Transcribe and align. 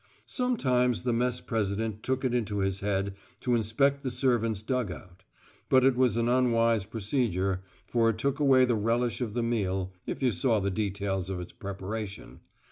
Sometimes 0.25 1.03
the 1.03 1.13
Mess 1.13 1.41
president 1.41 2.01
took 2.01 2.25
it 2.25 2.33
into 2.33 2.57
his 2.57 2.79
head 2.79 3.13
to 3.41 3.53
inspect 3.53 4.01
the 4.01 4.09
servants' 4.09 4.63
dug 4.63 4.91
out; 4.91 5.21
but 5.69 5.83
it 5.83 5.95
was 5.95 6.17
an 6.17 6.27
unwise 6.27 6.85
procedure, 6.85 7.61
for 7.85 8.09
it 8.09 8.17
took 8.17 8.39
away 8.39 8.65
the 8.65 8.73
relish 8.73 9.21
of 9.21 9.35
the 9.35 9.43
meal, 9.43 9.93
if 10.07 10.23
you 10.23 10.31
saw 10.31 10.59
the 10.59 10.71
details 10.71 11.29
of 11.29 11.39
its 11.39 11.53
preparation. 11.53 12.39